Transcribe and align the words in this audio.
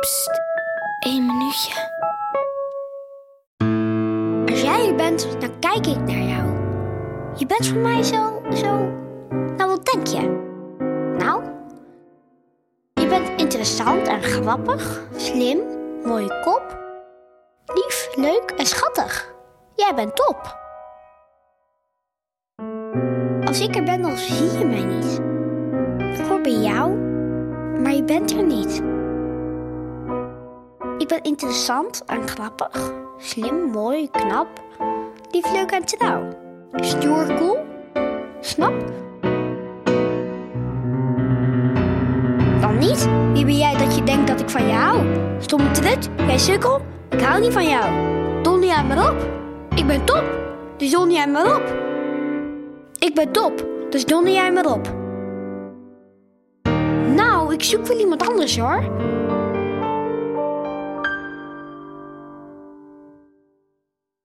Psst, 0.00 0.40
één 0.98 1.26
minuutje. 1.26 1.72
Als 4.50 4.60
jij 4.60 4.88
er 4.88 4.94
bent, 4.94 5.40
dan 5.40 5.58
kijk 5.58 5.86
ik 5.86 5.98
naar 5.98 6.22
jou. 6.22 6.46
Je 7.36 7.46
bent 7.46 7.66
voor 7.66 7.78
mij 7.78 8.02
zo, 8.02 8.42
zo... 8.54 8.92
Nou, 9.30 9.70
wat 9.70 9.84
denk 9.84 10.06
je? 10.06 10.20
Nou? 11.18 11.42
Je 12.92 13.06
bent 13.06 13.40
interessant 13.40 14.06
en 14.08 14.22
grappig, 14.22 15.02
slim, 15.16 15.58
mooie 16.04 16.40
kop, 16.44 16.78
lief, 17.66 18.08
leuk 18.14 18.52
en 18.56 18.66
schattig. 18.66 19.34
Jij 19.74 19.94
bent 19.94 20.16
top. 20.16 20.58
Als 23.46 23.60
ik 23.60 23.76
er 23.76 23.84
ben, 23.84 24.02
dan 24.02 24.16
zie 24.16 24.58
je 24.58 24.64
mij 24.64 24.84
niet. 24.84 25.20
Ik 26.18 26.26
hoor 26.26 26.40
bij 26.40 26.52
jou, 26.52 26.90
maar 27.80 27.92
je 27.92 28.04
bent 28.04 28.32
er 28.32 28.42
niet. 28.42 28.82
Ik 31.06 31.12
ben 31.12 31.22
interessant 31.22 32.02
en 32.06 32.28
grappig, 32.28 32.92
slim, 33.18 33.70
mooi, 33.70 34.10
knap, 34.10 34.46
lief, 35.30 35.52
leuk 35.52 35.70
en 35.70 35.84
trouw. 35.84 36.28
Stoer, 36.72 37.26
cool, 37.26 37.58
snap? 38.40 38.72
Dan 42.60 42.78
niet? 42.78 43.08
Wie 43.32 43.44
ben 43.44 43.56
jij 43.56 43.76
dat 43.76 43.96
je 43.96 44.02
denkt 44.02 44.28
dat 44.28 44.40
ik 44.40 44.50
van 44.50 44.66
je 44.66 44.72
hou? 44.72 45.06
Stomme 45.38 45.70
trut, 45.70 46.08
jij 46.16 46.38
sukkel, 46.38 46.80
ik 47.10 47.20
hou 47.20 47.40
niet 47.40 47.52
van 47.52 47.68
jou. 47.68 47.84
Niet 48.60 48.70
aan 48.70 48.86
me 48.86 49.10
op. 49.10 49.16
Ik 49.74 49.86
ben 49.86 50.04
top, 50.04 50.24
dus 50.76 50.96
niet 51.04 51.18
aan 51.18 51.30
me 51.30 51.54
op. 51.54 51.74
Ik 52.98 53.14
ben 53.14 53.32
top, 53.32 53.66
dus 53.90 54.04
donder 54.04 54.32
jij 54.32 54.52
maar 54.52 54.72
op. 54.72 54.94
Nou, 57.14 57.54
ik 57.54 57.62
zoek 57.62 57.86
wel 57.86 57.98
iemand 57.98 58.28
anders 58.28 58.58
hoor. 58.58 58.84